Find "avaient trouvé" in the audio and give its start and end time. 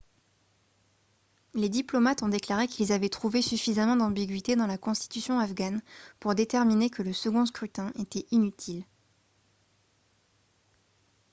2.91-3.43